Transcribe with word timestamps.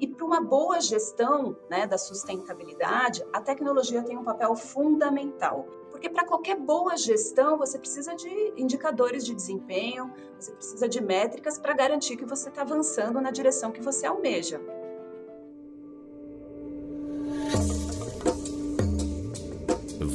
E 0.00 0.06
para 0.06 0.24
uma 0.24 0.40
boa 0.40 0.80
gestão 0.80 1.56
né, 1.70 1.86
da 1.86 1.98
sustentabilidade, 1.98 3.24
a 3.32 3.40
tecnologia 3.40 4.02
tem 4.02 4.16
um 4.16 4.24
papel 4.24 4.54
fundamental. 4.54 5.66
Porque 5.90 6.10
para 6.10 6.26
qualquer 6.26 6.56
boa 6.56 6.96
gestão, 6.96 7.56
você 7.56 7.78
precisa 7.78 8.14
de 8.14 8.52
indicadores 8.56 9.24
de 9.24 9.34
desempenho, 9.34 10.12
você 10.38 10.52
precisa 10.52 10.88
de 10.88 11.00
métricas 11.00 11.58
para 11.58 11.72
garantir 11.72 12.16
que 12.16 12.26
você 12.26 12.48
está 12.50 12.62
avançando 12.62 13.20
na 13.20 13.30
direção 13.30 13.72
que 13.72 13.80
você 13.80 14.06
almeja. 14.06 14.60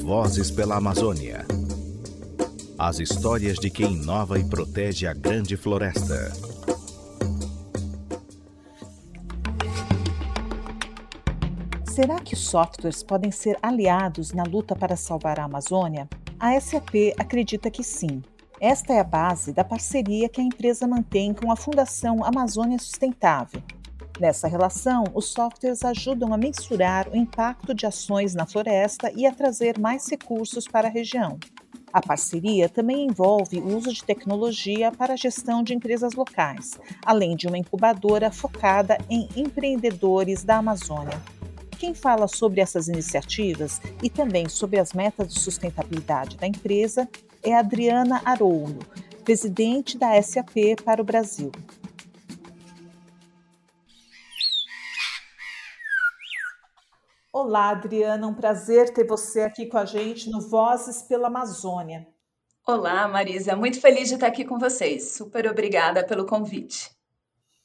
Vozes 0.04 0.52
pela 0.52 0.78
Amazônia. 0.78 1.46
As 2.78 3.00
histórias 3.00 3.58
de 3.58 3.70
quem 3.70 3.94
inova 3.94 4.40
e 4.40 4.44
protege 4.44 5.08
a 5.08 5.14
grande 5.14 5.56
floresta. 5.56 6.32
Será 12.02 12.20
que 12.20 12.34
os 12.34 12.48
softwares 12.48 13.04
podem 13.04 13.30
ser 13.30 13.60
aliados 13.62 14.32
na 14.34 14.42
luta 14.42 14.76
para 14.76 14.96
salvar 14.96 15.40
a 15.40 15.44
Amazônia? 15.44 16.10
A 16.40 16.60
SAP 16.60 17.14
acredita 17.16 17.70
que 17.70 17.84
sim. 17.84 18.24
Esta 18.60 18.94
é 18.94 19.00
a 19.00 19.04
base 19.04 19.54
da 19.54 19.64
parceria 19.64 20.28
que 20.28 20.42
a 20.42 20.44
empresa 20.44 20.88
mantém 20.88 21.32
com 21.32 21.52
a 21.52 21.56
Fundação 21.56 22.26
Amazônia 22.26 22.80
Sustentável, 22.80 23.62
Nessa 24.20 24.48
relação, 24.48 25.04
os 25.14 25.26
softwares 25.26 25.84
ajudam 25.84 26.34
a 26.34 26.38
mensurar 26.38 27.08
o 27.10 27.16
impacto 27.16 27.74
de 27.74 27.86
ações 27.86 28.36
na 28.36 28.46
floresta 28.46 29.12
e 29.16 29.26
a 29.26 29.32
trazer 29.32 29.80
mais 29.80 30.08
recursos 30.08 30.68
para 30.68 30.88
a 30.88 30.92
região. 30.92 31.40
A 31.92 32.02
parceria 32.02 32.70
também 32.70 33.08
envolve 33.08 33.60
o 33.60 33.76
uso 33.76 33.92
de 33.92 34.04
tecnologia 34.04 34.92
para 34.92 35.14
a 35.14 35.18
gestão 35.18 35.64
de 35.64 35.74
empresas 35.74 36.14
locais, 36.14 36.80
além 37.06 37.36
de 37.36 37.48
uma 37.48 37.58
incubadora 37.58 38.32
focada 38.32 38.98
em 39.10 39.28
empreendedores 39.36 40.44
da 40.44 40.58
Amazônia. 40.58 41.20
Quem 41.82 41.96
fala 41.96 42.28
sobre 42.28 42.62
essas 42.62 42.88
iniciativas 42.88 43.82
e 44.04 44.08
também 44.08 44.48
sobre 44.48 44.80
as 44.80 44.94
metas 44.94 45.34
de 45.34 45.40
sustentabilidade 45.40 46.38
da 46.38 46.46
empresa 46.46 47.10
é 47.42 47.56
Adriana 47.56 48.22
Arouno, 48.24 48.78
presidente 49.26 49.98
da 49.98 50.22
SAP 50.22 50.80
para 50.86 51.02
o 51.02 51.04
Brasil. 51.04 51.52
Olá, 57.34 57.72
Adriana, 57.72 58.28
um 58.28 58.36
prazer 58.36 58.94
ter 58.94 59.08
você 59.08 59.42
aqui 59.42 59.66
com 59.66 59.80
a 59.80 59.86
gente 59.86 60.30
no 60.30 60.40
Vozes 60.40 61.02
pela 61.02 61.30
Amazônia. 61.30 62.08
Olá, 62.68 63.08
Marisa, 63.08 63.56
muito 63.56 63.82
feliz 63.82 64.08
de 64.08 64.14
estar 64.14 64.28
aqui 64.28 64.46
com 64.46 64.60
vocês. 64.60 65.14
Super 65.14 65.48
obrigada 65.50 66.06
pelo 66.06 66.28
convite. 66.28 67.01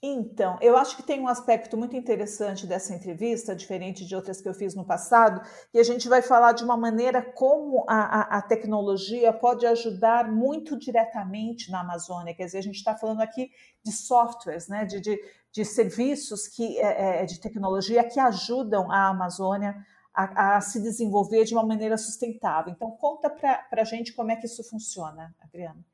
Então, 0.08 0.56
eu 0.60 0.76
acho 0.76 0.96
que 0.96 1.02
tem 1.02 1.18
um 1.18 1.26
aspecto 1.26 1.76
muito 1.76 1.96
interessante 1.96 2.64
dessa 2.64 2.94
entrevista, 2.94 3.56
diferente 3.56 4.06
de 4.06 4.14
outras 4.14 4.40
que 4.40 4.48
eu 4.48 4.54
fiz 4.54 4.72
no 4.72 4.84
passado, 4.84 5.40
e 5.74 5.80
a 5.80 5.82
gente 5.82 6.08
vai 6.08 6.22
falar 6.22 6.52
de 6.52 6.62
uma 6.62 6.76
maneira 6.76 7.20
como 7.20 7.84
a, 7.88 8.36
a, 8.36 8.38
a 8.38 8.42
tecnologia 8.42 9.32
pode 9.32 9.66
ajudar 9.66 10.30
muito 10.30 10.78
diretamente 10.78 11.72
na 11.72 11.80
Amazônia. 11.80 12.34
Quer 12.36 12.44
dizer, 12.44 12.58
a 12.58 12.62
gente 12.62 12.76
está 12.76 12.94
falando 12.94 13.20
aqui 13.20 13.50
de 13.84 13.90
softwares, 13.90 14.68
né, 14.68 14.84
de, 14.84 15.00
de, 15.00 15.18
de 15.50 15.64
serviços 15.64 16.46
que, 16.46 16.78
é, 16.78 17.22
é, 17.22 17.24
de 17.24 17.40
tecnologia 17.40 18.04
que 18.04 18.20
ajudam 18.20 18.88
a 18.92 19.08
Amazônia 19.08 19.74
a, 20.14 20.56
a, 20.56 20.60
se 20.60 20.80
desenvolver 20.80 21.42
de 21.42 21.52
uma 21.52 21.66
maneira 21.66 21.98
sustentável. 21.98 22.72
Então, 22.72 22.92
conta 22.92 23.28
para 23.28 23.66
a 23.72 23.84
gente 23.84 24.12
como 24.12 24.30
é 24.30 24.36
que 24.36 24.46
isso 24.46 24.62
funciona, 24.62 25.34
Adriana. 25.42 25.84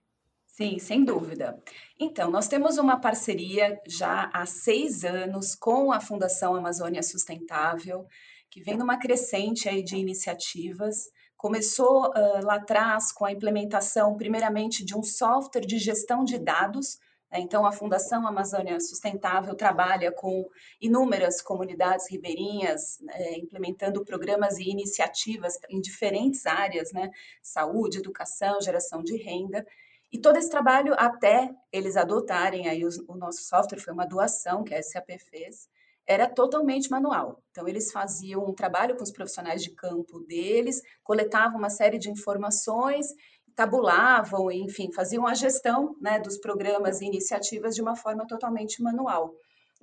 Sim, 0.52 0.78
sem 0.78 1.02
dúvida. 1.02 1.58
Então, 1.98 2.30
nós 2.30 2.46
temos 2.46 2.76
uma 2.76 3.00
parceria 3.00 3.80
já 3.86 4.30
há 4.34 4.44
seis 4.44 5.02
anos 5.02 5.54
com 5.54 5.90
a 5.90 5.98
Fundação 5.98 6.54
Amazônia 6.54 7.02
Sustentável, 7.02 8.06
que 8.50 8.60
vem 8.60 8.76
numa 8.76 8.98
crescente 8.98 9.66
aí 9.66 9.82
de 9.82 9.96
iniciativas. 9.96 11.10
Começou 11.38 12.10
uh, 12.10 12.44
lá 12.44 12.56
atrás 12.56 13.10
com 13.12 13.24
a 13.24 13.32
implementação, 13.32 14.14
primeiramente, 14.14 14.84
de 14.84 14.94
um 14.94 15.02
software 15.02 15.62
de 15.62 15.78
gestão 15.78 16.22
de 16.22 16.38
dados 16.38 16.98
né? 17.32 17.40
Então, 17.40 17.64
a 17.64 17.72
Fundação 17.72 18.26
Amazônia 18.26 18.78
Sustentável 18.78 19.54
trabalha 19.54 20.12
com 20.12 20.46
inúmeras 20.80 21.40
comunidades 21.40 22.08
ribeirinhas, 22.10 22.98
é, 23.10 23.38
implementando 23.38 24.04
programas 24.04 24.58
e 24.58 24.68
iniciativas 24.68 25.58
em 25.70 25.80
diferentes 25.80 26.44
áreas, 26.44 26.92
né? 26.92 27.10
Saúde, 27.42 27.98
educação, 27.98 28.60
geração 28.60 29.02
de 29.02 29.16
renda. 29.16 29.66
E 30.12 30.18
todo 30.18 30.36
esse 30.36 30.50
trabalho, 30.50 30.94
até 30.98 31.50
eles 31.72 31.96
adotarem 31.96 32.68
aí 32.68 32.84
os, 32.84 32.98
o 33.08 33.14
nosso 33.14 33.42
software, 33.44 33.80
foi 33.80 33.94
uma 33.94 34.06
doação 34.06 34.62
que 34.62 34.74
a 34.74 34.82
SAP 34.82 35.10
fez, 35.30 35.68
era 36.06 36.28
totalmente 36.28 36.90
manual. 36.90 37.42
Então, 37.50 37.66
eles 37.66 37.90
faziam 37.90 38.44
um 38.44 38.52
trabalho 38.52 38.96
com 38.96 39.02
os 39.02 39.10
profissionais 39.10 39.62
de 39.62 39.70
campo 39.70 40.20
deles, 40.20 40.82
coletavam 41.02 41.58
uma 41.58 41.70
série 41.70 41.98
de 41.98 42.10
informações 42.10 43.14
tabulavam, 43.54 44.50
enfim, 44.50 44.90
faziam 44.92 45.26
a 45.26 45.34
gestão 45.34 45.96
né, 46.00 46.18
dos 46.18 46.38
programas 46.38 47.00
e 47.00 47.06
iniciativas 47.06 47.74
de 47.74 47.82
uma 47.82 47.96
forma 47.96 48.26
totalmente 48.26 48.82
manual. 48.82 49.34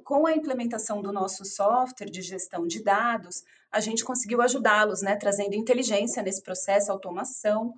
Com 0.03 0.25
a 0.25 0.33
implementação 0.33 1.01
do 1.01 1.11
nosso 1.11 1.45
software 1.45 2.09
de 2.09 2.21
gestão 2.21 2.65
de 2.65 2.83
dados, 2.83 3.43
a 3.71 3.79
gente 3.79 4.03
conseguiu 4.03 4.41
ajudá-los, 4.41 5.01
né, 5.01 5.15
trazendo 5.15 5.53
inteligência 5.53 6.23
nesse 6.23 6.41
processo, 6.41 6.91
automação, 6.91 7.73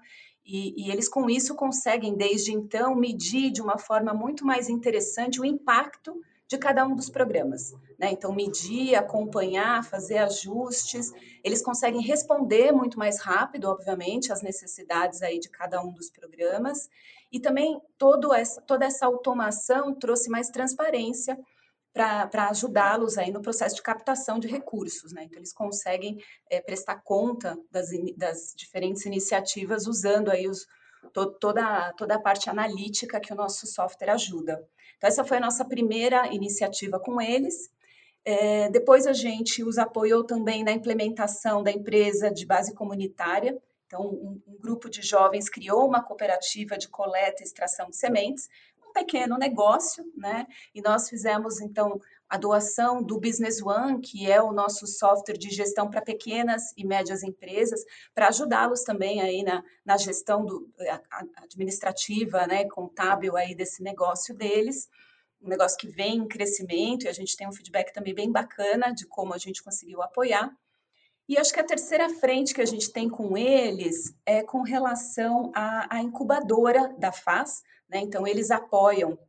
e, 0.46 0.85
e, 0.85 0.91
eles 0.91 1.07
com 1.07 1.29
isso 1.29 1.56
conseguem, 1.56 2.16
desde 2.16 2.52
então, 2.52 2.96
medir 2.96 3.52
de 3.52 3.62
uma 3.62 3.78
forma 3.78 4.13
muito 4.13 4.46
mais 4.46 4.69
interessante 4.69 5.40
o 5.40 5.46
impacto 5.46 6.19
de 6.47 6.57
cada 6.57 6.85
um 6.85 6.96
dos 6.96 7.09
programas. 7.09 7.72
Né? 7.97 8.12
Então, 8.12 8.34
medir, 8.34 8.96
acompanhar, 8.96 9.85
fazer 9.85 10.18
ajustes, 10.18 11.12
eles 11.44 11.62
conseguem 11.62 12.02
responder 12.02 12.74
muito 12.74 13.00
mais 13.00 13.22
rápido, 13.22 13.69
obviamente, 13.69 14.34
às 14.34 14.41
necessidades 14.41 15.22
aí 15.22 15.40
de 15.40 15.50
cada 15.50 15.81
um 15.81 15.94
dos 15.94 16.09
programas, 16.09 16.90
e 17.31 17.40
também 17.40 17.79
essa, 18.35 18.62
toda 18.62 18.85
essa 18.85 19.06
automação 19.06 19.94
trouxe 19.94 20.29
mais 20.29 20.50
transparência 20.50 21.40
para 21.94 22.50
ajudá-los 22.50 23.18
aí 23.18 23.31
no 23.31 23.41
processo 23.41 23.75
de 23.75 23.81
captação 23.81 24.40
de 24.40 24.47
recursos, 24.47 25.12
né? 25.12 25.24
Então, 25.24 25.40
eles 25.40 25.53
conseguem 25.53 26.18
é, 26.50 26.62
prestar 26.62 27.02
conta 27.03 27.57
das, 27.69 27.90
das 28.16 28.53
diferentes 28.56 29.06
iniciativas 29.06 29.88
usando 29.88 30.29
aí 30.29 30.47
os, 30.47 30.66
to, 31.13 31.31
toda, 31.34 31.94
toda 31.94 32.16
a 32.16 32.19
parte 32.19 32.50
analítica 32.50 33.19
que 33.19 33.34
o 33.34 33.35
nosso 33.35 33.68
software 33.68 34.12
ajuda. 34.12 34.63
Então, 34.97 35.07
essa 35.07 35.24
foi 35.24 35.38
a 35.38 35.41
nossa 35.41 35.66
primeira 35.66 36.28
iniciativa 36.28 37.00
com 37.00 37.19
eles. 37.22 37.69
É, 38.23 38.69
depois 38.69 39.08
a 39.08 39.13
gente 39.13 39.63
os 39.63 39.78
apoiou 39.78 40.23
também 40.23 40.63
na 40.63 40.72
implementação 40.72 41.63
da 41.63 41.72
empresa 41.72 42.31
de 42.31 42.46
base 42.46 42.73
comunitária. 42.73 43.59
Então, 43.88 44.08
um, 44.08 44.41
um 44.47 44.58
grupo 44.59 44.90
de 44.90 45.02
jovens 45.02 45.50
criou 45.50 45.85
uma 45.85 46.02
cooperativa 46.02 46.78
de 46.78 46.88
coleta 46.88 47.41
e 47.41 47.46
extração 47.46 47.90
de 47.90 47.97
sementes, 47.97 48.47
um 48.91 48.94
pequeno 48.94 49.38
negócio, 49.38 50.03
né? 50.16 50.46
E 50.75 50.81
nós 50.81 51.09
fizemos, 51.09 51.62
então, 51.62 52.00
a 52.29 52.38
doação 52.38 53.02
do 53.02 53.19
Business 53.19 53.62
One, 53.62 54.00
que 54.00 54.29
é 54.29 54.41
o 54.41 54.52
nosso 54.52 54.85
software 54.85 55.38
de 55.38 55.50
gestão 55.50 55.90
para 55.90 56.02
pequenas 56.02 56.74
e 56.78 56.85
médias 56.85 57.24
empresas, 57.24 57.84
para 58.13 58.28
ajudá-los 58.28 58.84
também 58.84 59.22
aí 59.22 59.44
na, 59.44 59.63
na 59.84 59.97
gestão 59.97 60.46
do, 60.46 60.69
administrativa, 61.38 62.46
né, 62.47 62.66
contábil 62.69 63.35
aí 63.35 63.56
desse 63.56 63.81
negócio 63.81 64.35
deles, 64.35 64.90
um 65.41 65.50
negócio 65.50 65.78
que 65.78 65.88
vem 65.88 66.18
em 66.18 66.28
crescimento 66.28 67.06
e 67.06 67.09
a 67.09 67.13
gente 67.13 67.35
tem 67.35 67.47
um 67.47 67.52
feedback 67.52 67.91
também 67.91 68.13
bem 68.13 68.31
bacana 68.31 68.94
de 68.94 69.06
como 69.08 69.34
a 69.34 69.38
gente 69.38 69.63
conseguiu 69.63 70.02
apoiar. 70.02 70.56
E 71.28 71.38
acho 71.38 71.53
que 71.53 71.59
a 71.59 71.66
terceira 71.66 72.09
frente 72.09 72.53
que 72.53 72.62
a 72.62 72.66
gente 72.66 72.91
tem 72.91 73.09
com 73.09 73.38
eles 73.38 74.13
é 74.25 74.44
com 74.44 74.62
relação 74.62 75.52
à, 75.56 75.97
à 75.97 76.02
incubadora 76.02 76.94
da 76.97 77.12
FAS, 77.12 77.63
né? 77.91 78.00
Então, 78.00 78.25
eles 78.25 78.50
apoiam 78.50 79.19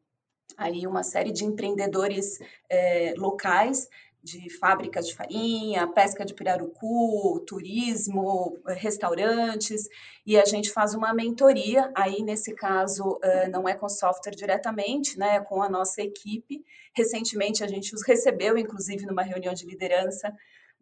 aí 0.56 0.86
uma 0.86 1.02
série 1.02 1.32
de 1.32 1.44
empreendedores 1.44 2.38
é, 2.70 3.14
locais 3.16 3.88
de 4.22 4.48
fábricas 4.50 5.08
de 5.08 5.16
farinha, 5.16 5.88
pesca 5.88 6.24
de 6.24 6.32
pirarucu, 6.32 7.40
turismo, 7.40 8.56
restaurantes, 8.68 9.88
e 10.24 10.38
a 10.38 10.44
gente 10.44 10.70
faz 10.70 10.94
uma 10.94 11.12
mentoria, 11.12 11.90
aí 11.92 12.22
nesse 12.22 12.54
caso 12.54 13.18
não 13.50 13.68
é 13.68 13.74
com 13.74 13.88
software 13.88 14.36
diretamente, 14.36 15.18
né, 15.18 15.36
é 15.36 15.40
com 15.40 15.60
a 15.60 15.68
nossa 15.68 16.00
equipe. 16.00 16.64
Recentemente 16.94 17.64
a 17.64 17.66
gente 17.66 17.92
os 17.96 18.06
recebeu, 18.06 18.56
inclusive, 18.56 19.06
numa 19.06 19.24
reunião 19.24 19.52
de 19.54 19.66
liderança 19.66 20.32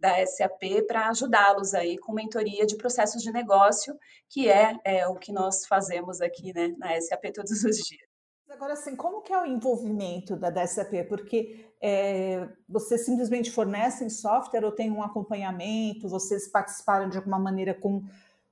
da 0.00 0.24
SAP 0.26 0.86
para 0.86 1.08
ajudá-los 1.08 1.74
aí 1.74 1.98
com 1.98 2.12
mentoria 2.12 2.66
de 2.66 2.76
processos 2.76 3.22
de 3.22 3.30
negócio, 3.30 3.96
que 4.28 4.48
é, 4.48 4.76
é 4.84 5.06
o 5.06 5.14
que 5.14 5.30
nós 5.32 5.66
fazemos 5.66 6.20
aqui 6.20 6.52
né, 6.54 6.74
na 6.78 6.98
SAP 7.00 7.26
todos 7.34 7.62
os 7.62 7.76
dias. 7.76 8.10
Agora, 8.48 8.72
assim, 8.72 8.96
como 8.96 9.22
que 9.22 9.32
é 9.32 9.40
o 9.40 9.46
envolvimento 9.46 10.36
da, 10.36 10.66
SAP? 10.66 11.06
Porque 11.08 11.66
é, 11.80 12.48
vocês 12.68 13.04
simplesmente 13.04 13.50
fornecem 13.50 14.10
software 14.10 14.64
ou 14.64 14.72
tem 14.72 14.90
um 14.90 15.02
acompanhamento? 15.02 16.08
Vocês 16.08 16.48
participaram 16.48 17.08
de 17.08 17.16
alguma 17.16 17.38
maneira 17.38 17.72
com 17.72 18.02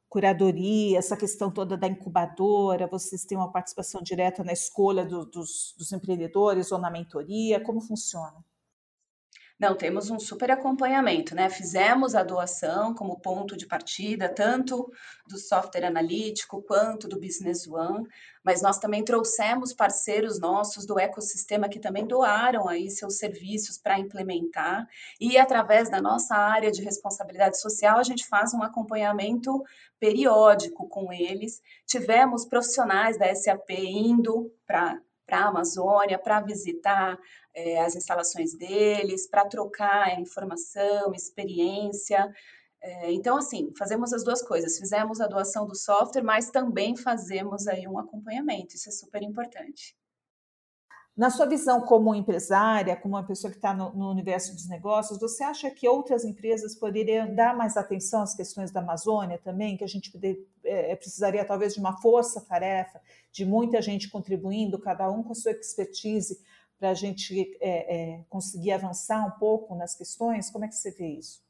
curadoria, 0.09 0.99
essa 0.99 1.17
questão 1.17 1.51
toda 1.51 1.77
da 1.77 1.89
incubadora? 1.89 2.87
Vocês 2.87 3.25
têm 3.25 3.37
uma 3.37 3.51
participação 3.51 4.01
direta 4.01 4.45
na 4.45 4.53
escolha 4.53 5.05
do, 5.05 5.27
dos, 5.27 5.75
dos 5.77 5.91
empreendedores 5.93 6.71
ou 6.71 6.79
na 6.79 6.91
mentoria? 6.91 7.61
Como 7.61 7.81
funciona? 7.81 8.45
Não, 9.59 9.75
temos 9.77 10.09
um 10.09 10.21
super 10.21 10.53
acompanhamento, 10.53 11.35
né? 11.35 11.51
Fizemos 11.51 12.15
a 12.15 12.23
doação 12.23 12.95
como 12.95 13.19
ponto 13.19 13.57
de 13.57 13.67
partida, 13.67 14.29
tanto 14.29 14.89
do 15.27 15.37
software 15.37 15.85
analítico 15.85 16.63
quanto 16.63 17.09
do 17.09 17.19
Business 17.19 17.67
One, 17.67 18.07
mas 18.45 18.63
nós 18.63 18.79
também 18.79 19.05
trouxemos 19.05 19.73
parceiros 19.73 20.39
nossos 20.39 20.87
do 20.87 20.97
ecossistema 20.97 21.69
que 21.69 21.81
também 21.81 22.07
doaram 22.07 22.69
aí 22.69 22.89
seus 22.89 23.19
serviços 23.19 23.77
para 23.77 23.99
implementar, 23.99 24.87
e 25.21 25.37
através 25.37 25.91
da 25.91 26.01
nossa 26.01 26.37
área 26.37 26.71
de 26.71 26.81
responsabilidade 26.81 27.61
social, 27.61 27.99
a 27.99 28.05
gente 28.05 28.29
faz 28.29 28.55
um 28.55 28.63
acompanhamento 28.63 29.65
periódico 29.99 30.89
com 30.89 31.13
eles. 31.13 31.61
Tivemos 31.85 32.45
profissionais 32.45 33.19
da 33.19 33.35
SAP 33.35 33.71
indo 33.71 34.53
para 34.65 35.01
para 35.29 35.41
a 35.41 35.49
Amazônia, 35.49 36.19
para 36.19 36.41
visitar 36.41 37.19
é, 37.55 37.79
as 37.81 37.95
instalações 37.95 38.57
deles, 38.57 39.29
para 39.29 39.45
trocar 39.45 40.19
informação, 40.19 41.13
experiência. 41.15 42.33
É, 42.81 43.13
então, 43.13 43.37
assim, 43.37 43.71
fazemos 43.77 44.15
as 44.15 44.25
duas 44.25 44.41
coisas. 44.41 44.79
Fizemos 44.79 45.21
a 45.21 45.27
doação 45.27 45.67
do 45.67 45.75
software, 45.75 46.23
mas 46.23 46.51
também 46.51 46.97
fazemos 46.97 47.69
aí 47.69 47.87
um 47.87 47.99
acompanhamento. 47.99 48.75
Isso 48.75 48.89
é 48.89 48.93
super 48.93 49.23
importante. 49.23 49.95
Na 51.19 51.31
sua 51.31 51.47
visão 51.47 51.81
como 51.81 52.15
empresária, 52.15 52.95
como 52.95 53.17
uma 53.17 53.27
pessoa 53.27 53.51
que 53.51 53.59
está 53.59 53.75
no, 53.75 53.93
no, 53.93 54.09
universo 54.09 54.55
dos 54.55 54.69
negócios, 54.69 55.19
você 55.19 55.43
acha 55.43 55.69
que 55.69 55.89
outras 55.89 56.25
empresas 56.25 56.77
poderiam 56.77 57.35
dar 57.35 57.57
mais 57.57 57.77
atenção 57.77 58.23
às 58.23 58.37
questões 58.37 58.71
da 58.71 58.79
Amazônia 58.79 59.37
também, 59.37 59.77
que 59.77 59.83
a 59.83 59.89
gente 59.89 60.13
poder, 60.13 60.49
é, 60.63 60.95
precisaria 60.95 61.45
talvez 61.45 61.75
de 61.75 61.81
uma 61.81 62.01
força-tarefa, 62.01 63.01
de 63.33 63.45
muita 63.45 63.83
gente 63.83 64.09
contribuindo, 64.09 64.79
cada 64.79 65.11
um 65.11 65.25
com 65.25 65.33
a 65.33 65.35
sua 65.35 65.51
expertise, 65.51 66.41
para 66.79 66.91
a 66.91 66.95
gente 66.95 67.59
é, 67.61 67.97
é, 67.97 68.25
conseguir 68.29 68.71
avançar 68.71 69.27
um 69.27 69.41
pouco 69.41 69.75
nas 69.75 69.97
questões? 69.97 70.49
Como 70.51 70.67
é 70.67 70.69
que 70.69 70.77
você 70.77 70.93
vê 70.93 71.09
isso? 71.09 71.43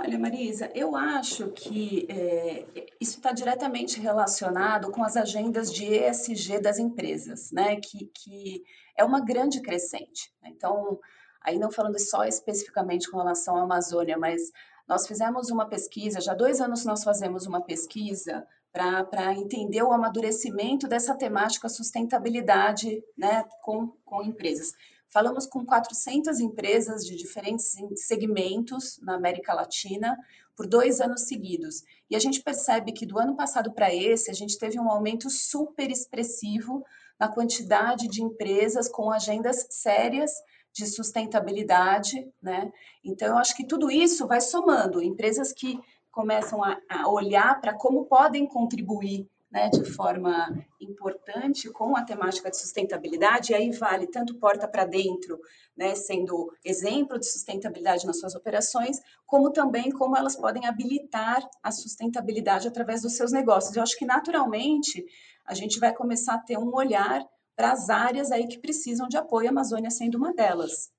Olha, 0.00 0.16
Marisa, 0.16 0.70
eu 0.76 0.94
acho 0.94 1.48
que 1.48 2.06
é, 2.08 2.64
isso 3.00 3.16
está 3.16 3.32
diretamente 3.32 3.98
relacionado 3.98 4.92
com 4.92 5.02
as 5.02 5.16
agendas 5.16 5.72
de 5.72 5.86
ESG 5.86 6.60
das 6.60 6.78
empresas, 6.78 7.50
né? 7.50 7.74
Que, 7.80 8.06
que 8.14 8.62
é 8.96 9.02
uma 9.02 9.20
grande 9.20 9.60
crescente. 9.60 10.32
Né? 10.40 10.50
Então, 10.54 11.00
aí 11.42 11.58
não 11.58 11.72
falando 11.72 11.98
só 11.98 12.22
especificamente 12.22 13.10
com 13.10 13.16
relação 13.16 13.56
à 13.56 13.62
Amazônia, 13.62 14.16
mas 14.16 14.52
nós 14.86 15.04
fizemos 15.04 15.50
uma 15.50 15.68
pesquisa, 15.68 16.20
já 16.20 16.30
há 16.30 16.36
dois 16.36 16.60
anos 16.60 16.84
nós 16.84 17.02
fazemos 17.02 17.44
uma 17.44 17.60
pesquisa 17.60 18.46
para 18.72 19.34
entender 19.34 19.82
o 19.82 19.92
amadurecimento 19.92 20.86
dessa 20.86 21.12
temática 21.12 21.68
sustentabilidade 21.68 23.02
né, 23.16 23.44
com, 23.62 23.88
com 24.04 24.22
empresas. 24.22 24.72
Falamos 25.10 25.46
com 25.46 25.64
400 25.64 26.38
empresas 26.40 27.04
de 27.04 27.16
diferentes 27.16 27.74
segmentos 27.96 28.98
na 29.02 29.14
América 29.14 29.54
Latina 29.54 30.16
por 30.54 30.66
dois 30.66 31.00
anos 31.00 31.22
seguidos. 31.22 31.82
E 32.10 32.16
a 32.16 32.18
gente 32.18 32.42
percebe 32.42 32.92
que 32.92 33.06
do 33.06 33.18
ano 33.18 33.36
passado 33.36 33.72
para 33.72 33.94
esse, 33.94 34.30
a 34.30 34.34
gente 34.34 34.58
teve 34.58 34.78
um 34.78 34.90
aumento 34.90 35.30
super 35.30 35.90
expressivo 35.90 36.84
na 37.18 37.28
quantidade 37.28 38.06
de 38.08 38.22
empresas 38.22 38.88
com 38.88 39.10
agendas 39.10 39.66
sérias 39.70 40.32
de 40.72 40.86
sustentabilidade, 40.86 42.30
né? 42.40 42.70
Então, 43.02 43.28
eu 43.28 43.38
acho 43.38 43.56
que 43.56 43.66
tudo 43.66 43.90
isso 43.90 44.26
vai 44.26 44.40
somando. 44.40 45.02
Empresas 45.02 45.52
que 45.52 45.78
começam 46.10 46.62
a, 46.62 46.76
a 46.88 47.08
olhar 47.08 47.60
para 47.60 47.74
como 47.74 48.04
podem 48.04 48.46
contribuir 48.46 49.28
né, 49.50 49.68
de 49.70 49.84
forma 49.84 50.46
importante 50.80 51.70
com 51.70 51.96
a 51.96 52.04
temática 52.04 52.50
de 52.50 52.58
sustentabilidade, 52.58 53.52
e 53.52 53.54
aí 53.54 53.70
vale 53.70 54.06
tanto 54.06 54.38
porta 54.38 54.68
para 54.68 54.84
dentro, 54.84 55.40
né, 55.76 55.94
sendo 55.94 56.52
exemplo 56.64 57.18
de 57.18 57.26
sustentabilidade 57.26 58.06
nas 58.06 58.18
suas 58.18 58.34
operações, 58.34 58.98
como 59.26 59.50
também 59.50 59.90
como 59.90 60.16
elas 60.16 60.36
podem 60.36 60.66
habilitar 60.66 61.42
a 61.62 61.70
sustentabilidade 61.70 62.68
através 62.68 63.02
dos 63.02 63.16
seus 63.16 63.32
negócios. 63.32 63.74
Eu 63.74 63.82
acho 63.82 63.96
que 63.96 64.04
naturalmente 64.04 65.04
a 65.46 65.54
gente 65.54 65.80
vai 65.80 65.94
começar 65.94 66.34
a 66.34 66.40
ter 66.40 66.58
um 66.58 66.74
olhar 66.74 67.24
para 67.56 67.72
as 67.72 67.88
áreas 67.88 68.30
aí 68.30 68.46
que 68.46 68.58
precisam 68.58 69.08
de 69.08 69.16
apoio, 69.16 69.48
a 69.48 69.50
Amazônia 69.50 69.90
sendo 69.90 70.16
uma 70.16 70.32
delas. 70.32 70.90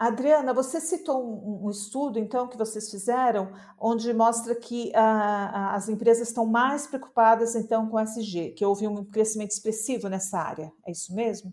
Adriana, 0.00 0.54
você 0.54 0.80
citou 0.80 1.22
um, 1.22 1.66
um, 1.66 1.70
estudo, 1.70 2.18
então, 2.18 2.48
que 2.48 2.56
vocês 2.56 2.90
fizeram, 2.90 3.52
onde 3.78 4.14
mostra 4.14 4.54
que 4.54 4.90
ah, 4.94 5.74
as 5.74 5.90
empresas 5.90 6.28
estão 6.28 6.46
mais 6.46 6.86
preocupadas, 6.86 7.54
então, 7.54 7.86
com 7.86 8.00
SG, 8.00 8.52
que 8.52 8.64
houve 8.64 8.88
um 8.88 9.04
crescimento 9.04 9.50
expressivo 9.50 10.08
nessa 10.08 10.38
área. 10.38 10.72
É 10.86 10.90
isso 10.90 11.14
mesmo? 11.14 11.52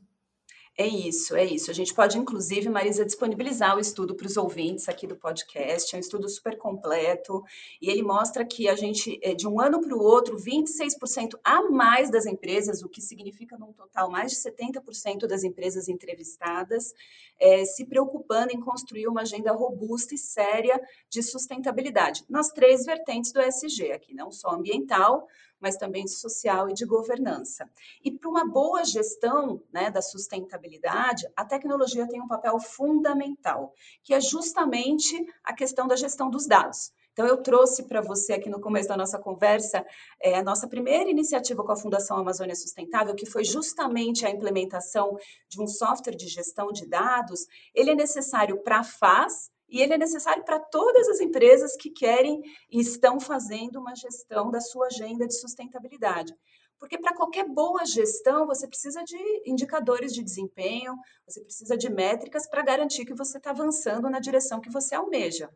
É 0.79 0.85
isso, 0.85 1.35
é 1.35 1.44
isso. 1.44 1.71
A 1.71 1.74
gente 1.74 1.91
pode, 1.91 2.19
inclusive, 2.19 2.69
Marisa, 2.69 3.03
disponibilizar 3.03 3.75
o 3.75 3.79
estudo 3.79 4.13
para 4.13 4.27
os 4.27 4.38
ouvintes 4.38 4.88
aqui 4.88 5.07
do 5.07 5.15
podcast. 5.15 5.95
É 5.95 5.97
um 5.97 6.00
estudo 6.00 6.29
super 6.29 6.56
completo 6.56 7.44
e 7.81 7.89
ele 7.89 8.03
mostra 8.03 8.45
que 8.45 8.69
a 8.69 8.75
gente, 8.75 9.19
eh, 9.24 9.33
de 9.33 9.47
um 9.47 9.59
ano 9.59 9.81
para 9.81 9.95
o 9.95 10.00
outro, 10.00 10.38
26% 10.38 11.39
a 11.44 11.63
mais 11.63 12.12
das 12.12 12.27
empresas, 12.27 12.83
o 12.83 12.89
que 12.89 13.01
significa, 13.01 13.57
num 13.57 13.74
total, 13.74 14.12
mais 14.12 14.33
de 14.33 14.38
70% 14.38 15.25
das 15.25 15.44
empresas 15.44 15.89
entrevistadas, 15.89 16.94
é, 17.39 17.65
se 17.65 17.83
preocupando 17.83 18.53
em 18.53 18.59
construir 18.59 19.07
uma 19.07 19.21
agenda 19.21 19.51
robusta 19.51 20.13
e 20.13 20.18
séria 20.18 20.79
de 21.09 21.24
sustentabilidade, 21.24 22.24
nas 22.29 22.50
três 22.50 22.85
vertentes 22.85 23.31
do 23.31 23.41
SG 23.41 23.94
aqui, 23.94 24.13
não 24.13 24.31
só 24.31 24.51
ambiental, 24.51 25.27
mas 25.59 25.77
também 25.77 26.07
social 26.07 26.69
e 26.69 26.74
de 26.74 26.86
governança. 26.86 27.69
E 28.04 28.12
para 28.12 28.30
uma 28.30 28.48
boa 28.48 28.83
gestão 28.83 29.62
né, 29.71 29.89
da 29.89 30.01
sustentabilidade, 30.01 31.27
a 31.36 31.45
tecnologia 31.45 32.07
tem 32.07 32.21
um 32.21 32.27
papel 32.27 32.59
fundamental, 32.59 33.74
que 34.04 34.13
é 34.13 34.21
justamente 34.21 35.25
a 35.44 35.54
questão 35.54 35.88
da 35.88 35.95
gestão 35.95 36.30
dos 36.30 36.45
dados. 36.45 36.92
Então, 37.18 37.25
eu 37.25 37.38
trouxe 37.38 37.81
para 37.81 38.00
você 38.00 38.33
aqui 38.33 38.48
no 38.48 38.62
começo 38.62 38.88
da 38.88 38.95
nossa 38.95 39.18
conversa 39.18 39.83
é, 40.21 40.38
a 40.38 40.44
nossa 40.44 40.68
primeira 40.68 41.09
iniciativa 41.09 41.63
com 41.63 41.71
a 41.71 41.75
Fundação 41.75 42.15
Amazônia 42.18 42.53
Sustentável, 42.53 43.15
que 43.15 43.25
foi 43.25 43.44
justamente 43.44 44.24
a 44.24 44.30
implementação 44.30 45.18
de 45.50 45.60
um 45.60 45.65
software 45.65 46.15
de 46.15 46.27
gestão 46.27 46.71
de 46.71 46.88
dados. 46.88 47.48
Ele 47.74 47.89
é 47.89 47.95
necessário 47.95 48.62
para 48.62 48.81
a 48.81 48.83
FAS, 48.83 49.50
e 49.69 49.81
ele 49.81 49.94
é 49.94 49.98
necessário 49.98 50.44
para 50.44 50.60
todas 50.60 51.08
as 51.10 51.19
empresas 51.19 51.75
que 51.75 51.90
querem 51.90 52.42
e 52.72 52.80
estão 52.80 53.19
fazendo 53.19 53.80
uma 53.80 53.96
gestão 53.96 54.50
da 54.50 54.62
sua 54.62 54.88
agenda 54.88 55.28
de 55.28 55.38
sustentabilidade. 55.40 56.34
Porque 56.79 56.97
para 56.97 57.15
qualquer 57.15 57.47
boa 57.47 57.83
gestão, 57.85 58.45
você 58.45 58.68
precisa 58.68 59.03
de 59.03 59.18
indicadores 59.45 60.13
de 60.13 60.24
desempenho, 60.24 60.95
você 61.27 61.41
precisa 61.41 61.75
de 61.75 61.89
métricas 61.89 62.47
para 62.47 62.62
garantir 62.62 63.03
que 63.05 63.15
você 63.15 63.38
está 63.38 63.50
avançando 63.50 64.10
na 64.10 64.19
direção 64.19 64.62
que 64.62 64.69
você 64.69 64.93
almeja. 64.93 65.50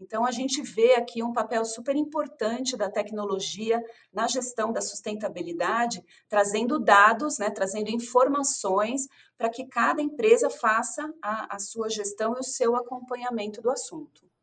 Então, 0.00 0.26
a 0.26 0.32
gente 0.32 0.60
vê 0.60 0.94
aqui 0.94 1.22
um 1.22 1.32
papel 1.32 1.64
super 1.64 1.94
importante 1.94 2.76
da 2.76 2.90
tecnologia 2.90 3.80
na 4.12 4.26
gestão 4.26 4.72
da 4.72 4.80
sustentabilidade, 4.80 6.02
trazendo 6.28 6.80
dados, 6.80 7.38
né, 7.38 7.50
trazendo 7.50 7.90
informações 7.90 9.06
para 9.38 9.48
que 9.48 9.66
cada 9.66 10.02
empresa 10.02 10.50
faça 10.50 11.08
a, 11.22 11.54
a 11.54 11.58
sua 11.60 11.88
gestão 11.88 12.34
e 12.36 12.40
o 12.40 12.44
seu 12.44 12.74
acompanhamento 12.74 13.62
do 13.62 13.70
assunto. 13.70 14.33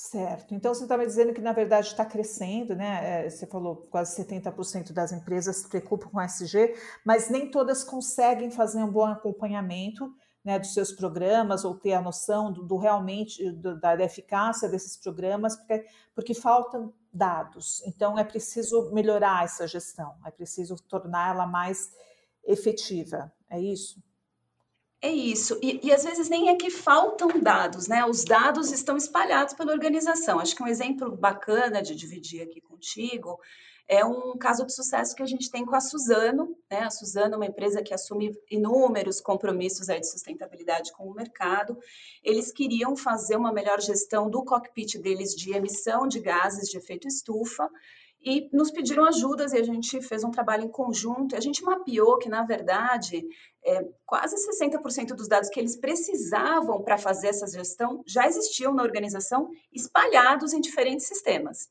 Certo. 0.00 0.54
Então, 0.54 0.72
você 0.72 0.84
estava 0.84 1.04
dizendo 1.04 1.34
que, 1.34 1.40
na 1.40 1.52
verdade, 1.52 1.88
está 1.88 2.04
crescendo, 2.04 2.76
né? 2.76 3.24
É, 3.24 3.28
você 3.28 3.48
falou 3.48 3.88
quase 3.90 4.16
70% 4.22 4.92
das 4.92 5.10
empresas 5.10 5.56
se 5.56 5.68
preocupam 5.68 6.08
com 6.08 6.20
SG, 6.20 6.72
mas 7.04 7.28
nem 7.28 7.50
todas 7.50 7.82
conseguem 7.82 8.48
fazer 8.48 8.80
um 8.80 8.92
bom 8.92 9.06
acompanhamento 9.06 10.08
né, 10.44 10.56
dos 10.56 10.72
seus 10.72 10.92
programas 10.92 11.64
ou 11.64 11.74
ter 11.74 11.94
a 11.94 12.00
noção 12.00 12.52
do, 12.52 12.62
do 12.62 12.76
realmente 12.76 13.50
do, 13.50 13.80
da, 13.80 13.96
da, 13.96 14.04
eficácia 14.04 14.68
desses 14.68 14.96
programas, 14.96 15.56
porque, 15.56 15.84
porque 16.14 16.32
faltam 16.32 16.94
dados. 17.12 17.82
Então, 17.84 18.16
é 18.16 18.22
preciso 18.22 18.92
melhorar 18.92 19.42
essa 19.42 19.66
gestão, 19.66 20.14
é 20.24 20.30
preciso 20.30 20.76
torná-la 20.76 21.44
mais 21.44 21.90
efetiva. 22.44 23.32
É 23.50 23.60
isso? 23.60 24.00
É 25.00 25.10
isso. 25.10 25.58
E, 25.62 25.80
e, 25.86 25.92
às 25.92 26.02
vezes 26.02 26.28
nem 26.28 26.48
é 26.48 26.56
que 26.56 26.70
faltam 26.70 27.40
dados, 27.40 27.86
né? 27.86 28.04
Os 28.04 28.24
dados 28.24 28.72
estão 28.72 28.96
espalhados 28.96 29.54
pela 29.54 29.72
organização. 29.72 30.40
Acho 30.40 30.56
que 30.56 30.62
um 30.62 30.66
exemplo 30.66 31.16
bacana 31.16 31.80
de 31.80 31.94
dividir 31.94 32.42
aqui 32.42 32.60
contigo 32.60 33.38
é 33.86 34.04
um 34.04 34.36
caso 34.36 34.66
de 34.66 34.74
sucesso 34.74 35.14
que 35.14 35.22
a 35.22 35.26
gente 35.26 35.50
tem 35.50 35.64
com 35.64 35.74
a 35.74 35.80
Suzano, 35.80 36.54
né? 36.70 36.80
A 36.80 36.90
Suzano 36.90 37.34
é 37.34 37.36
uma 37.36 37.46
empresa 37.46 37.82
que 37.82 37.94
assume 37.94 38.36
inúmeros 38.50 39.20
compromissos 39.20 39.88
aí 39.88 40.00
de 40.00 40.10
sustentabilidade 40.10 40.92
com 40.92 41.08
o 41.08 41.14
mercado. 41.14 41.78
Eles 42.22 42.52
queriam 42.52 42.94
fazer 42.96 43.36
uma 43.36 43.52
melhor 43.52 43.80
gestão 43.80 44.28
do 44.28 44.44
cockpit 44.44 44.98
deles 44.98 45.34
de 45.34 45.54
emissão 45.54 46.06
de 46.06 46.20
gases 46.20 46.68
de 46.68 46.76
efeito 46.76 47.08
estufa 47.08 47.70
e 48.20 48.48
nos 48.52 48.70
pediram 48.70 49.04
ajudas 49.04 49.52
e 49.52 49.58
a 49.58 49.62
gente 49.62 50.02
fez 50.02 50.22
um 50.24 50.30
trabalho 50.30 50.64
em 50.64 50.68
conjunto. 50.68 51.36
A 51.36 51.40
gente 51.40 51.62
mapeou 51.62 52.18
que, 52.18 52.28
na 52.28 52.42
verdade, 52.42 53.24
é, 53.68 53.86
quase 54.06 54.34
60% 54.36 55.08
dos 55.08 55.28
dados 55.28 55.50
que 55.50 55.60
eles 55.60 55.76
precisavam 55.76 56.82
para 56.82 56.96
fazer 56.96 57.28
essa 57.28 57.46
gestão 57.46 58.02
já 58.06 58.26
existiam 58.26 58.72
na 58.72 58.82
organização, 58.82 59.50
espalhados 59.70 60.54
em 60.54 60.60
diferentes 60.60 61.06
sistemas. 61.06 61.68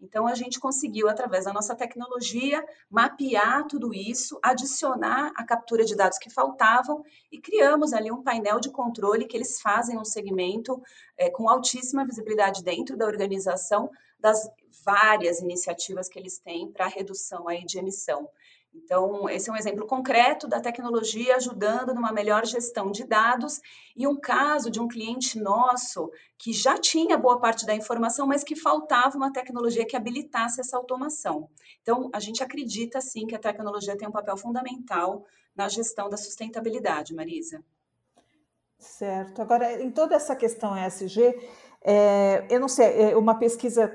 Então, 0.00 0.26
a 0.26 0.34
gente 0.34 0.60
conseguiu, 0.60 1.08
através 1.08 1.46
da 1.46 1.52
nossa 1.52 1.74
tecnologia, 1.74 2.62
mapear 2.90 3.66
tudo 3.66 3.94
isso, 3.94 4.38
adicionar 4.42 5.32
a 5.34 5.44
captura 5.44 5.84
de 5.84 5.96
dados 5.96 6.18
que 6.18 6.28
faltavam 6.28 7.02
e 7.32 7.40
criamos 7.40 7.94
ali 7.94 8.10
um 8.12 8.22
painel 8.22 8.60
de 8.60 8.70
controle 8.70 9.24
que 9.24 9.36
eles 9.36 9.60
fazem 9.60 9.96
um 9.98 10.04
segmento 10.04 10.82
é, 11.16 11.30
com 11.30 11.48
altíssima 11.48 12.04
visibilidade 12.04 12.62
dentro 12.62 12.96
da 12.96 13.06
organização 13.06 13.88
das 14.18 14.50
várias 14.84 15.40
iniciativas 15.40 16.08
que 16.08 16.18
eles 16.18 16.38
têm 16.38 16.70
para 16.70 16.86
redução 16.86 17.48
aí 17.48 17.64
de 17.64 17.78
emissão. 17.78 18.28
Então, 18.84 19.28
esse 19.28 19.48
é 19.48 19.52
um 19.52 19.56
exemplo 19.56 19.86
concreto 19.86 20.46
da 20.46 20.60
tecnologia 20.60 21.36
ajudando 21.36 21.94
numa 21.94 22.12
melhor 22.12 22.44
gestão 22.44 22.90
de 22.90 23.04
dados 23.04 23.60
e 23.96 24.06
um 24.06 24.16
caso 24.16 24.70
de 24.70 24.80
um 24.80 24.86
cliente 24.86 25.38
nosso 25.38 26.10
que 26.38 26.52
já 26.52 26.78
tinha 26.78 27.16
boa 27.16 27.40
parte 27.40 27.64
da 27.64 27.74
informação, 27.74 28.26
mas 28.26 28.44
que 28.44 28.54
faltava 28.54 29.16
uma 29.16 29.32
tecnologia 29.32 29.86
que 29.86 29.96
habilitasse 29.96 30.60
essa 30.60 30.76
automação. 30.76 31.48
Então, 31.82 32.10
a 32.12 32.20
gente 32.20 32.42
acredita 32.42 33.00
sim 33.00 33.26
que 33.26 33.34
a 33.34 33.38
tecnologia 33.38 33.96
tem 33.96 34.06
um 34.06 34.12
papel 34.12 34.36
fundamental 34.36 35.24
na 35.54 35.68
gestão 35.68 36.08
da 36.08 36.16
sustentabilidade, 36.16 37.14
Marisa. 37.14 37.64
Certo. 38.78 39.40
Agora, 39.40 39.82
em 39.82 39.90
toda 39.90 40.14
essa 40.14 40.36
questão 40.36 40.76
ESG, 40.76 41.34
é, 41.82 42.46
eu 42.50 42.60
não 42.60 42.68
sei, 42.68 43.10
é 43.10 43.16
uma 43.16 43.38
pesquisa 43.38 43.90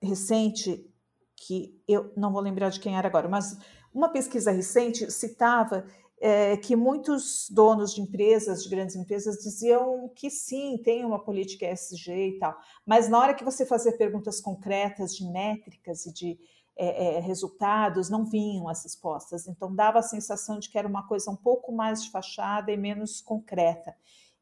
recente 0.00 0.88
que 1.36 1.82
eu 1.86 2.12
não 2.16 2.32
vou 2.32 2.40
lembrar 2.40 2.70
de 2.70 2.80
quem 2.80 2.96
era 2.96 3.08
agora, 3.08 3.28
mas 3.28 3.58
uma 3.94 4.08
pesquisa 4.08 4.50
recente 4.50 5.10
citava 5.10 5.86
é, 6.20 6.56
que 6.56 6.74
muitos 6.74 7.48
donos 7.50 7.94
de 7.94 8.00
empresas, 8.00 8.64
de 8.64 8.68
grandes 8.68 8.96
empresas, 8.96 9.36
diziam 9.36 10.10
que 10.14 10.30
sim, 10.30 10.78
tem 10.82 11.04
uma 11.04 11.18
política 11.18 11.70
ESG 11.70 12.12
e 12.12 12.38
tal, 12.38 12.56
mas 12.84 13.08
na 13.08 13.18
hora 13.18 13.34
que 13.34 13.44
você 13.44 13.64
fazia 13.64 13.96
perguntas 13.96 14.40
concretas 14.40 15.14
de 15.14 15.24
métricas 15.30 16.06
e 16.06 16.12
de 16.12 16.38
é, 16.76 17.18
é, 17.18 17.20
resultados, 17.20 18.10
não 18.10 18.24
vinham 18.24 18.68
as 18.68 18.82
respostas. 18.82 19.46
Então, 19.46 19.72
dava 19.72 20.00
a 20.00 20.02
sensação 20.02 20.58
de 20.58 20.68
que 20.68 20.76
era 20.76 20.88
uma 20.88 21.06
coisa 21.06 21.30
um 21.30 21.36
pouco 21.36 21.70
mais 21.70 22.02
de 22.02 22.10
fachada 22.10 22.72
e 22.72 22.76
menos 22.76 23.20
concreta. 23.20 23.94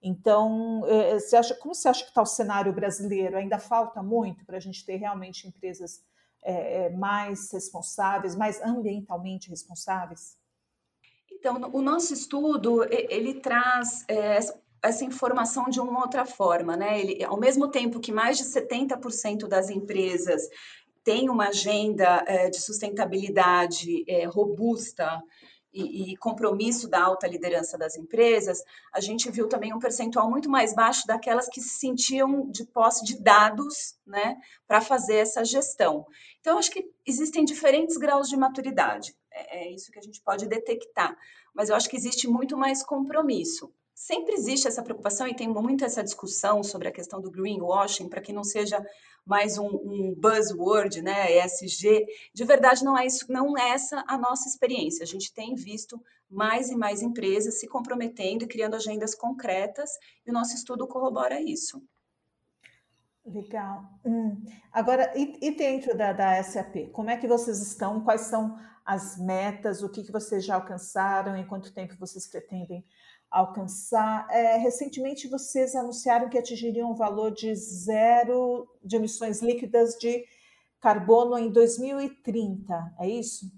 Então, 0.03 0.83
é, 0.87 1.19
você 1.19 1.37
acha, 1.37 1.55
como 1.55 1.75
você 1.75 1.89
acha 1.89 2.03
que 2.03 2.09
está 2.09 2.23
o 2.23 2.27
cenário 2.27 2.73
brasileiro? 2.73 3.37
Ainda 3.37 3.59
falta 3.59 4.03
muito 4.03 4.47
para 4.47 4.57
a 4.57 4.61
gente 4.61 4.85
ter 4.85 4.97
realmente 4.97 5.47
empresas 5.47 6.03
é, 6.43 6.87
é, 6.87 6.91
mais 6.91 7.51
responsáveis, 7.53 8.35
mais 8.35 8.61
ambientalmente 8.63 9.49
responsáveis? 9.49 10.37
Então, 11.31 11.71
o 11.73 11.83
nosso 11.83 12.13
estudo 12.13 12.85
ele 12.91 13.35
traz 13.35 14.05
é, 14.09 14.39
essa 14.83 15.05
informação 15.05 15.69
de 15.69 15.81
uma 15.81 16.01
outra 16.01 16.25
forma, 16.25 16.77
né? 16.77 17.01
Ele, 17.01 17.25
ao 17.25 17.39
mesmo 17.39 17.69
tempo 17.69 18.01
que 18.01 18.13
mais 18.13 18.37
de 18.37 18.45
70% 18.45 19.47
das 19.47 19.71
empresas 19.71 20.49
têm 21.05 21.29
uma 21.29 21.49
agenda 21.49 22.25
é, 22.27 22.51
de 22.51 22.61
sustentabilidade 22.61 24.05
é, 24.09 24.25
robusta 24.25 25.23
e, 25.73 26.13
e, 26.13 26.17
compromisso 26.17 26.89
da 26.89 27.03
alta 27.03 27.27
liderança 27.27 27.79
das 27.79 27.97
empresas, 27.97 28.63
a 28.93 29.01
gente 29.01 29.31
viu 29.31 29.49
também 29.49 29.73
um 29.73 29.79
percentual 29.79 30.31
muito 30.31 30.51
mais 30.51 30.75
baixo 30.75 31.07
daquelas 31.07 31.49
que 31.49 31.61
se 31.61 31.79
sentiam 31.79 32.51
de 32.51 32.65
posse 32.67 33.05
de 33.05 33.21
dados, 33.21 33.97
né, 34.07 34.37
para 34.67 34.81
fazer 34.81 35.17
essa 35.17 35.45
gestão. 35.45 36.07
Então, 36.41 36.59
acho 36.59 36.71
que 36.71 36.85
existem 37.07 37.45
diferentes 37.45 37.97
graus 37.97 38.29
de 38.29 38.37
maturidade, 38.37 39.17
é, 39.31 39.65
é 39.65 39.71
isso 39.73 39.91
que 39.91 39.99
a 39.99 40.03
gente 40.03 40.21
pode 40.21 40.47
detectar, 40.47 41.17
mas 41.55 41.69
eu 41.69 41.77
acho 41.77 41.89
que 41.89 41.97
existe 41.97 42.29
muito 42.29 42.57
mais 42.57 42.83
compromisso 42.83 43.73
sempre 44.03 44.35
existe 44.35 44.67
essa 44.67 44.83
preocupação 44.83 45.29
e 45.29 45.35
tem 45.35 45.49
muito 45.49 45.85
essa 45.85 46.03
discussão 46.03 46.63
sobre 46.63 46.89
a 46.89 46.93
questão 46.93 47.21
do 47.21 47.31
greenwashing, 47.31 48.09
para 48.09 48.21
que 48.21 48.33
não 48.33 48.43
seja 48.43 48.85
mais 49.25 49.59
um, 49.59 49.69
um, 49.69 50.15
buzzword, 50.19 51.01
né, 51.01 51.39
ESG. 51.39 52.05
De 52.35 52.45
verdade, 52.45 52.85
não 52.85 52.99
é 52.99 53.07
isso, 53.07 53.31
não 53.31 53.57
é 53.57 53.71
essa 53.71 54.03
a 54.09 54.19
nossa 54.19 54.49
experiência. 54.49 55.05
A 55.05 55.07
gente 55.07 55.33
tem 55.33 55.55
visto 55.55 56.03
mais 56.29 56.69
e 56.69 56.75
mais 56.75 57.01
empresas 57.01 57.61
se 57.61 57.69
comprometendo 57.69 58.43
e 58.43 58.49
criando 58.49 58.75
agendas 58.75 59.15
concretas, 59.15 59.91
e 60.27 60.31
o 60.31 60.35
nosso 60.35 60.57
estudo 60.57 60.89
corrobora 60.89 61.41
isso. 61.41 61.81
Legal. 63.25 63.85
Hum. 64.05 64.43
Agora, 64.73 65.13
e, 65.17 65.39
e 65.41 65.57
dentro 65.57 65.97
da, 65.97 66.13
da, 66.13 66.43
SAP, 66.43 66.91
como 66.91 67.09
é 67.09 67.17
que 67.17 67.29
vocês 67.29 67.63
estão? 67.63 68.03
Quais 68.03 68.23
são 68.23 68.59
as 68.85 69.17
metas? 69.17 69.81
O 69.81 69.89
que, 69.89 70.03
que 70.03 70.11
vocês 70.11 70.45
já 70.45 70.57
alcançaram? 70.57 71.37
Em 71.37 71.47
quanto 71.47 71.73
tempo 71.73 71.95
vocês 72.01 72.27
pretendem 72.27 72.85
alcançar. 73.33 74.27
É, 74.31 74.57
recentemente, 74.59 75.27
vocês 75.27 75.75
anunciaram 75.75 76.29
que 76.29 76.39
atingiriam 76.39 76.93
um 76.93 76.95
valor 76.95 77.33
de 77.33 77.55
zero 77.55 78.69
de 78.85 78.97
emissões 78.97 79.41
líquidas 79.41 79.95
de 79.99 80.25
carbono 80.81 81.39
em 81.39 81.51
2030, 81.51 82.95
é 83.01 83.09
isso? 83.09 83.51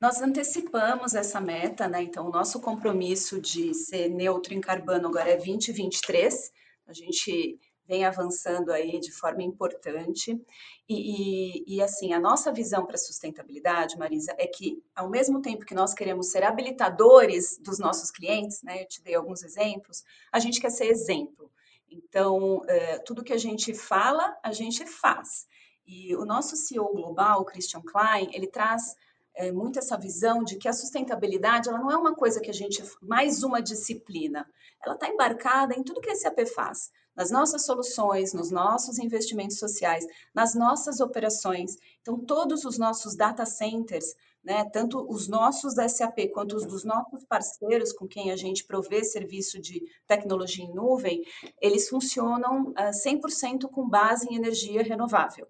Nós 0.00 0.22
antecipamos 0.22 1.14
essa 1.14 1.40
meta, 1.40 1.88
né? 1.88 2.02
Então, 2.02 2.28
o 2.28 2.30
nosso 2.30 2.60
compromisso 2.60 3.40
de 3.40 3.74
ser 3.74 4.08
neutro 4.08 4.54
em 4.54 4.60
carbono 4.60 5.08
agora 5.08 5.30
é 5.30 5.36
2023. 5.36 6.52
A 6.86 6.92
gente 6.92 7.58
vem 7.88 8.04
avançando 8.04 8.70
aí 8.70 9.00
de 9.00 9.10
forma 9.10 9.42
importante. 9.42 10.38
E, 10.86 11.64
e, 11.66 11.76
e 11.76 11.82
assim, 11.82 12.12
a 12.12 12.20
nossa 12.20 12.52
visão 12.52 12.84
para 12.84 12.96
a 12.96 12.98
sustentabilidade, 12.98 13.96
Marisa, 13.96 14.34
é 14.36 14.46
que 14.46 14.82
ao 14.94 15.08
mesmo 15.08 15.40
tempo 15.40 15.64
que 15.64 15.74
nós 15.74 15.94
queremos 15.94 16.30
ser 16.30 16.42
habilitadores 16.44 17.58
dos 17.58 17.78
nossos 17.78 18.10
clientes, 18.10 18.62
né, 18.62 18.82
eu 18.82 18.86
te 18.86 19.02
dei 19.02 19.14
alguns 19.14 19.42
exemplos, 19.42 20.04
a 20.30 20.38
gente 20.38 20.60
quer 20.60 20.70
ser 20.70 20.84
exemplo. 20.84 21.50
Então, 21.90 22.62
é, 22.68 22.98
tudo 22.98 23.24
que 23.24 23.32
a 23.32 23.38
gente 23.38 23.72
fala, 23.72 24.36
a 24.42 24.52
gente 24.52 24.84
faz. 24.84 25.46
E 25.86 26.14
o 26.14 26.26
nosso 26.26 26.54
CEO 26.54 26.92
global, 26.92 27.46
Christian 27.46 27.80
Klein, 27.80 28.28
ele 28.34 28.46
traz 28.46 28.94
é, 29.34 29.50
muito 29.50 29.78
essa 29.78 29.96
visão 29.96 30.44
de 30.44 30.56
que 30.56 30.68
a 30.68 30.74
sustentabilidade 30.74 31.70
ela 31.70 31.78
não 31.78 31.90
é 31.90 31.96
uma 31.96 32.14
coisa 32.14 32.40
que 32.40 32.50
a 32.50 32.54
gente 32.54 32.84
mais 33.00 33.42
uma 33.42 33.62
disciplina, 33.62 34.46
ela 34.84 34.94
está 34.94 35.08
embarcada 35.08 35.74
em 35.74 35.82
tudo 35.82 36.02
que 36.02 36.10
a 36.10 36.14
SAP 36.14 36.40
faz 36.54 36.90
nas 37.18 37.32
nossas 37.32 37.66
soluções, 37.66 38.32
nos 38.32 38.52
nossos 38.52 38.96
investimentos 39.00 39.58
sociais, 39.58 40.06
nas 40.32 40.54
nossas 40.54 41.00
operações. 41.00 41.76
Então, 42.00 42.16
todos 42.16 42.64
os 42.64 42.78
nossos 42.78 43.16
data 43.16 43.44
centers, 43.44 44.14
né, 44.44 44.64
tanto 44.72 45.04
os 45.10 45.26
nossos 45.26 45.74
da 45.74 45.88
SAP 45.88 46.30
quanto 46.32 46.54
os 46.54 46.64
dos 46.64 46.84
nossos 46.84 47.24
parceiros 47.24 47.92
com 47.92 48.06
quem 48.06 48.30
a 48.30 48.36
gente 48.36 48.64
provê 48.64 49.02
serviço 49.02 49.60
de 49.60 49.82
tecnologia 50.06 50.64
em 50.64 50.72
nuvem, 50.72 51.24
eles 51.60 51.88
funcionam 51.88 52.68
uh, 52.68 52.74
ah, 52.76 52.90
100% 52.92 53.68
com 53.68 53.88
base 53.88 54.28
em 54.30 54.36
energia 54.36 54.84
renovável. 54.84 55.48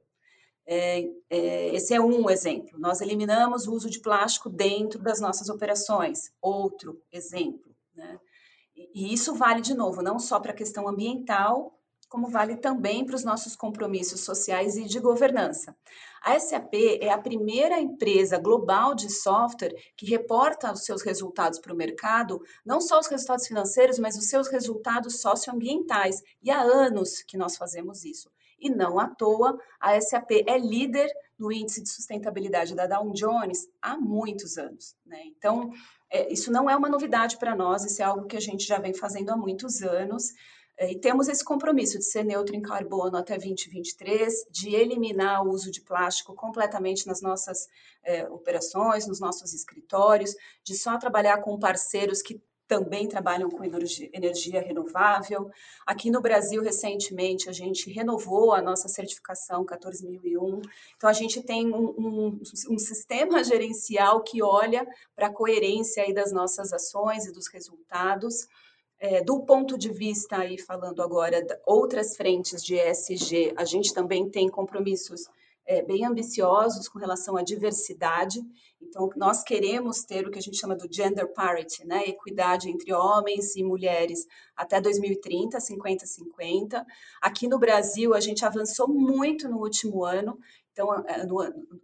É, 0.66 1.06
é, 1.28 1.74
esse 1.74 1.94
é 1.94 2.00
um 2.00 2.30
exemplo. 2.30 2.78
Nós 2.78 3.02
eliminamos 3.02 3.66
o 3.66 3.74
uso 3.74 3.90
de 3.90 4.00
plástico 4.00 4.48
dentro 4.48 5.02
das 5.02 5.20
nossas 5.20 5.50
operações. 5.50 6.32
Outro 6.40 6.98
exemplo. 7.12 7.74
Né? 7.94 8.18
E 8.94 9.12
isso 9.12 9.34
vale, 9.34 9.60
de 9.60 9.74
novo, 9.74 10.02
não 10.02 10.18
só 10.18 10.38
para 10.38 10.52
a 10.52 10.56
questão 10.56 10.88
ambiental, 10.88 11.78
como 12.08 12.28
vale 12.28 12.56
também 12.56 13.04
para 13.04 13.14
os 13.14 13.24
nossos 13.24 13.54
compromissos 13.54 14.20
sociais 14.20 14.76
e 14.76 14.84
de 14.84 14.98
governança. 14.98 15.76
A 16.22 16.38
SAP 16.38 16.74
é 17.00 17.10
a 17.10 17.18
primeira 17.18 17.78
empresa 17.78 18.38
global 18.38 18.94
de 18.94 19.10
software 19.10 19.74
que 19.96 20.06
reporta 20.06 20.72
os 20.72 20.84
seus 20.84 21.02
resultados 21.02 21.58
para 21.58 21.72
o 21.72 21.76
mercado, 21.76 22.40
não 22.64 22.80
só 22.80 22.98
os 22.98 23.06
resultados 23.06 23.46
financeiros, 23.46 23.98
mas 23.98 24.16
os 24.16 24.28
seus 24.28 24.48
resultados 24.48 25.20
socioambientais. 25.20 26.22
E 26.42 26.50
há 26.50 26.60
anos 26.60 27.22
que 27.22 27.36
nós 27.36 27.56
fazemos 27.56 28.04
isso. 28.04 28.30
E 28.58 28.68
não 28.68 28.98
à 28.98 29.08
toa, 29.08 29.56
a 29.78 30.00
SAP 30.00 30.32
é 30.46 30.58
líder 30.58 31.08
no 31.38 31.52
índice 31.52 31.80
de 31.80 31.88
sustentabilidade 31.88 32.74
da 32.74 32.86
Dow 32.86 33.12
Jones 33.12 33.68
há 33.80 33.96
muitos 33.96 34.58
anos. 34.58 34.96
Né? 35.06 35.22
Então, 35.26 35.70
é, 36.10 36.32
isso 36.32 36.50
não 36.50 36.68
é 36.68 36.76
uma 36.76 36.88
novidade 36.88 37.36
para 37.36 37.54
nós, 37.54 37.84
isso 37.84 38.00
é 38.00 38.04
algo 38.04 38.26
que 38.26 38.36
a 38.36 38.40
gente 38.40 38.66
já 38.66 38.78
vem 38.78 38.94
fazendo 38.94 39.30
há 39.30 39.36
muitos 39.36 39.82
anos. 39.82 40.32
É, 40.78 40.92
e 40.92 40.98
temos 40.98 41.26
esse 41.28 41.44
compromisso 41.44 41.98
de 41.98 42.04
ser 42.04 42.24
neutro 42.24 42.54
em 42.54 42.62
carbono 42.62 43.16
até 43.16 43.36
2023, 43.36 44.46
de 44.48 44.74
eliminar 44.74 45.44
o 45.44 45.50
uso 45.50 45.72
de 45.72 45.80
plástico 45.80 46.34
completamente 46.34 47.06
nas 47.06 47.20
nossas 47.20 47.66
é, 48.04 48.28
operações, 48.30 49.06
nos 49.06 49.18
nossos 49.18 49.52
escritórios, 49.52 50.36
de 50.62 50.76
só 50.76 50.96
trabalhar 50.96 51.38
com 51.38 51.58
parceiros 51.58 52.22
que 52.22 52.40
também 52.68 53.08
trabalham 53.08 53.50
com 53.50 53.64
energia, 53.64 54.60
renovável. 54.60 55.50
Aqui 55.86 56.10
no 56.10 56.20
Brasil, 56.20 56.62
recentemente, 56.62 57.48
a 57.48 57.52
gente 57.52 57.90
renovou 57.90 58.52
a 58.52 58.60
nossa 58.60 58.86
certificação 58.88 59.64
14001. 59.64 60.60
Então, 60.94 61.08
a 61.08 61.12
gente 61.14 61.42
tem 61.42 61.74
um, 61.74 61.88
um, 61.98 62.40
um 62.70 62.78
sistema 62.78 63.42
gerencial 63.42 64.22
que 64.22 64.42
olha 64.42 64.86
para 65.16 65.28
a 65.28 65.32
coerência 65.32 66.02
aí 66.02 66.12
das 66.12 66.30
nossas 66.30 66.72
ações 66.72 67.24
e 67.24 67.32
dos 67.32 67.48
resultados. 67.48 68.46
É, 69.00 69.22
do 69.22 69.40
ponto 69.40 69.78
de 69.78 69.90
vista, 69.90 70.36
aí 70.36 70.58
falando 70.58 71.02
agora, 71.02 71.40
de 71.42 71.56
outras 71.64 72.16
frentes 72.16 72.62
de 72.62 72.74
ESG, 72.74 73.54
a 73.56 73.64
gente 73.64 73.94
também 73.94 74.28
tem 74.28 74.48
compromissos 74.48 75.26
é, 75.68 75.82
bem 75.82 76.06
ambiciosos 76.06 76.88
com 76.88 76.98
relação 76.98 77.36
à 77.36 77.42
diversidade. 77.42 78.40
Então, 78.80 79.10
nós 79.16 79.42
queremos 79.42 80.02
ter 80.02 80.26
o 80.26 80.30
que 80.30 80.38
a 80.38 80.42
gente 80.42 80.56
chama 80.56 80.74
do 80.74 80.90
gender 80.90 81.30
parity, 81.34 81.86
né? 81.86 82.04
Equidade 82.06 82.70
entre 82.70 82.90
homens 82.94 83.54
e 83.54 83.62
mulheres 83.62 84.26
até 84.56 84.80
2030, 84.80 85.58
50-50. 85.58 86.84
Aqui 87.20 87.46
no 87.46 87.58
Brasil, 87.58 88.14
a 88.14 88.20
gente 88.20 88.46
avançou 88.46 88.88
muito 88.88 89.46
no 89.46 89.58
último 89.58 90.06
ano. 90.06 90.38
Então, 90.72 91.04
é, 91.06 91.26
no, 91.26 91.36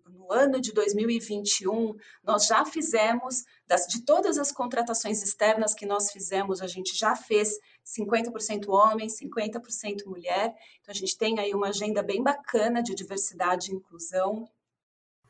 no 0.08 0.32
ano 0.32 0.60
de 0.60 0.72
2021, 0.72 1.94
nós 2.22 2.46
já 2.46 2.64
fizemos, 2.64 3.44
das, 3.66 3.86
de 3.86 4.02
todas 4.02 4.38
as 4.38 4.50
contratações 4.50 5.22
externas 5.22 5.74
que 5.74 5.84
nós 5.84 6.10
fizemos, 6.10 6.62
a 6.62 6.66
gente 6.66 6.96
já 6.96 7.14
fez 7.14 7.58
50% 7.84 8.68
homem, 8.68 9.08
50% 9.08 10.06
mulher. 10.06 10.54
Então, 10.80 10.92
a 10.92 10.94
gente 10.94 11.16
tem 11.18 11.38
aí 11.38 11.54
uma 11.54 11.68
agenda 11.68 12.02
bem 12.02 12.22
bacana 12.22 12.82
de 12.82 12.94
diversidade 12.94 13.70
e 13.70 13.74
inclusão. 13.74 14.48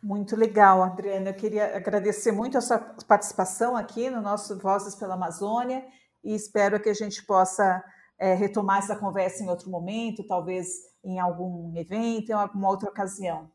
Muito 0.03 0.37
legal, 0.37 0.83
Adriana. 0.83 1.31
Eu 1.31 1.35
queria 1.35 1.77
agradecer 1.77 2.31
muito 2.31 2.59
a 2.59 2.61
sua 2.61 2.79
participação 3.09 3.77
aqui 3.77 4.11
no 4.11 4.21
nosso 4.21 4.59
Vozes 4.59 4.95
pela 4.95 5.15
Amazônia 5.15 5.85
e 6.23 6.35
espero 6.35 6.81
que 6.81 6.91
a 6.91 6.95
gente 6.95 7.25
possa 7.25 7.83
é, 8.19 8.35
retomar 8.35 8.79
essa 8.79 8.97
conversa 8.97 9.43
em 9.43 9.49
outro 9.49 9.71
momento, 9.71 10.27
talvez 10.27 10.69
em 11.03 11.19
algum 11.19 11.75
evento, 11.77 12.31
em 12.31 12.35
alguma 12.35 12.69
outra 12.69 12.89
ocasião. 12.89 13.51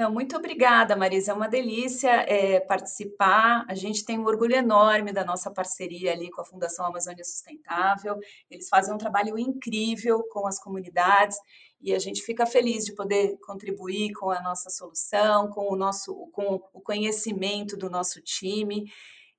Não, 0.00 0.10
muito 0.10 0.34
obrigada, 0.34 0.96
Marisa. 0.96 1.32
É 1.32 1.34
uma 1.34 1.46
delícia 1.46 2.08
é, 2.26 2.58
participar. 2.58 3.66
A 3.68 3.74
gente 3.74 4.02
tem 4.02 4.18
um 4.18 4.24
orgulho 4.24 4.54
enorme 4.54 5.12
da 5.12 5.22
nossa 5.22 5.50
parceria 5.50 6.10
ali 6.10 6.30
com 6.30 6.40
a 6.40 6.44
Fundação 6.46 6.86
Amazônia 6.86 7.22
Sustentável. 7.22 8.18
Eles 8.50 8.66
fazem 8.70 8.94
um 8.94 8.96
trabalho 8.96 9.38
incrível 9.38 10.22
com 10.32 10.46
as 10.46 10.58
comunidades 10.58 11.36
e 11.82 11.92
a 11.92 11.98
gente 11.98 12.22
fica 12.22 12.46
feliz 12.46 12.86
de 12.86 12.94
poder 12.94 13.36
contribuir 13.44 14.14
com 14.14 14.30
a 14.30 14.40
nossa 14.40 14.70
solução, 14.70 15.50
com 15.50 15.70
o 15.70 15.76
nosso, 15.76 16.14
com 16.32 16.54
o 16.72 16.80
conhecimento 16.80 17.76
do 17.76 17.90
nosso 17.90 18.22
time. 18.22 18.90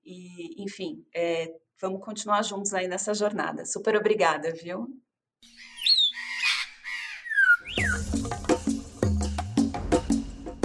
E, 0.06 0.62
enfim, 0.62 1.04
é, 1.12 1.52
vamos 1.82 2.06
continuar 2.06 2.44
juntos 2.44 2.72
aí 2.76 2.88
nessa 2.88 3.16
jornada. 3.16 3.66
Super 3.66 3.96
obrigada, 3.96 4.54
viu? 4.54 4.88